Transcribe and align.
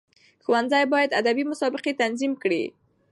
ښوونځي 0.43 0.83
باید 0.93 1.15
ادبي 1.21 1.43
مسابقي 1.51 1.91
تنظیم 2.01 2.33
کړي. 2.41 2.63